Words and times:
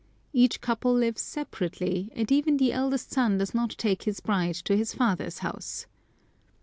Each 0.33 0.59
couple 0.61 0.95
lives 0.95 1.21
separately, 1.21 2.11
and 2.15 2.31
even 2.31 2.57
the 2.57 2.71
eldest 2.73 3.11
son 3.11 3.37
does 3.37 3.53
not 3.53 3.69
take 3.77 4.01
his 4.01 4.19
bride 4.19 4.55
to 4.55 4.75
his 4.75 4.95
father's 4.95 5.37
house. 5.45 5.85